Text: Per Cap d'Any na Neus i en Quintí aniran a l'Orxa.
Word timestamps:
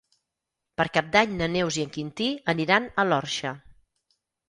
Per 0.81 0.85
Cap 0.95 1.11
d'Any 1.17 1.35
na 1.43 1.51
Neus 1.57 1.79
i 1.83 1.87
en 1.89 1.93
Quintí 1.99 2.33
aniran 2.57 2.91
a 2.97 3.09
l'Orxa. 3.11 3.57